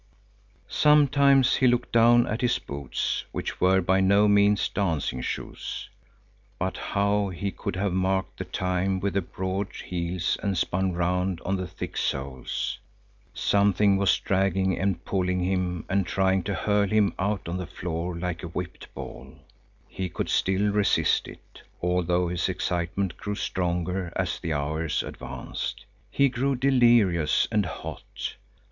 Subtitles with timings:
[0.67, 5.91] Sometimes he looked down at his boots, which were by no means dancing shoes.
[6.57, 11.39] But how he could have marked the time with the broad heels and spun round
[11.41, 12.79] on the thick soles!
[13.35, 18.17] Something was dragging and pulling him and trying to hurl him out on the floor
[18.17, 19.35] like a whipped ball.
[19.87, 25.85] He could still resist it, although his excitement grew stronger as the hours advanced.
[26.09, 28.33] He grew delirious and hot.